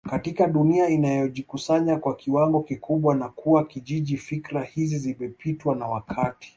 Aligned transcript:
katika 0.09 0.47
dunia 0.47 0.89
inayojikusanya 0.89 1.97
kwa 1.97 2.15
kiwango 2.15 2.61
kikubwa 2.61 3.15
na 3.15 3.29
kuwa 3.29 3.65
kijiji 3.65 4.17
fikra 4.17 4.63
hizi 4.63 4.97
zimepitwa 4.97 5.75
na 5.75 5.87
wakati 5.87 6.49